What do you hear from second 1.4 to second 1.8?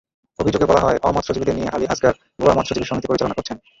নিয়ে